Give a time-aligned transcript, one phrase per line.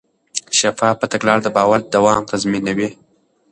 [0.59, 2.89] شفافه تګلاره د باور دوام تضمینوي.